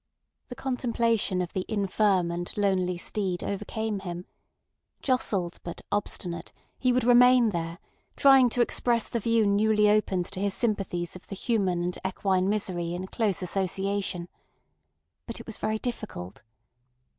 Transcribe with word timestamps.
The 0.47 0.55
contemplation 0.55 1.43
of 1.43 1.53
the 1.53 1.63
infirm 1.69 2.31
and 2.31 2.51
lonely 2.57 2.97
steed 2.97 3.43
overcame 3.43 3.99
him. 3.99 4.25
Jostled, 5.03 5.59
but 5.61 5.81
obstinate, 5.91 6.51
he 6.79 6.91
would 6.91 7.03
remain 7.03 7.51
there, 7.51 7.77
trying 8.15 8.49
to 8.49 8.61
express 8.61 9.09
the 9.09 9.19
view 9.19 9.45
newly 9.45 9.91
opened 9.91 10.25
to 10.31 10.39
his 10.39 10.55
sympathies 10.55 11.15
of 11.15 11.27
the 11.27 11.35
human 11.35 11.83
and 11.83 11.99
equine 12.03 12.49
misery 12.49 12.95
in 12.95 13.05
close 13.05 13.43
association. 13.43 14.27
But 15.27 15.39
it 15.39 15.45
was 15.45 15.59
very 15.59 15.77
difficult. 15.77 16.41